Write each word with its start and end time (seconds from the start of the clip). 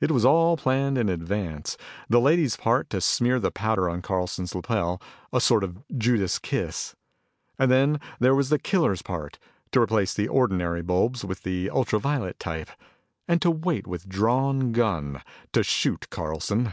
"It 0.00 0.10
was 0.10 0.24
all 0.24 0.56
planned 0.56 0.98
in 0.98 1.08
advance 1.08 1.76
the 2.08 2.18
lady's 2.18 2.56
part 2.56 2.90
to 2.90 3.00
smear 3.00 3.38
the 3.38 3.52
powder 3.52 3.88
on 3.88 4.02
Carlsons' 4.02 4.56
lapel, 4.56 5.00
a 5.32 5.40
sort 5.40 5.62
of 5.62 5.78
Judas 5.96 6.40
kiss. 6.40 6.96
And 7.56 7.70
then 7.70 8.00
there 8.18 8.34
was 8.34 8.48
the 8.48 8.58
killer's 8.58 9.02
part 9.02 9.38
to 9.70 9.78
replace 9.80 10.14
the 10.14 10.26
ordinary 10.26 10.82
bulbs 10.82 11.24
with 11.24 11.44
the 11.44 11.70
ultra 11.70 12.00
violet 12.00 12.40
type, 12.40 12.70
and 13.28 13.40
to 13.40 13.52
wait 13.52 13.86
with 13.86 14.08
drawn 14.08 14.72
gun 14.72 15.22
to 15.52 15.62
shoot 15.62 16.10
Carlson." 16.10 16.72